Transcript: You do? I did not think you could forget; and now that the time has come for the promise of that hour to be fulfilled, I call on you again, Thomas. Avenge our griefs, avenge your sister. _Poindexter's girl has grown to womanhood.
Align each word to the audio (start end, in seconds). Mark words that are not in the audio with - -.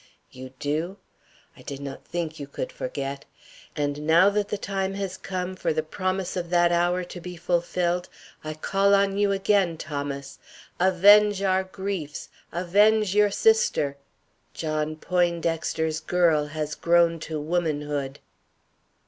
You 0.31 0.49
do? 0.57 0.97
I 1.55 1.61
did 1.61 1.79
not 1.79 2.03
think 2.03 2.39
you 2.39 2.47
could 2.47 2.71
forget; 2.71 3.25
and 3.75 4.07
now 4.07 4.31
that 4.31 4.47
the 4.49 4.57
time 4.57 4.95
has 4.95 5.15
come 5.15 5.55
for 5.55 5.73
the 5.73 5.83
promise 5.83 6.35
of 6.35 6.49
that 6.49 6.71
hour 6.71 7.03
to 7.03 7.21
be 7.21 7.35
fulfilled, 7.35 8.09
I 8.43 8.55
call 8.55 8.95
on 8.95 9.19
you 9.19 9.31
again, 9.31 9.77
Thomas. 9.77 10.39
Avenge 10.79 11.43
our 11.43 11.63
griefs, 11.63 12.29
avenge 12.51 13.13
your 13.13 13.29
sister. 13.29 13.95
_Poindexter's 14.55 15.99
girl 15.99 16.47
has 16.47 16.73
grown 16.73 17.19
to 17.19 17.39
womanhood. 17.39 18.17